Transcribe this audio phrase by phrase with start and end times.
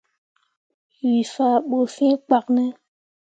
[1.01, 2.65] We faa bu fĩĩ kpak ne?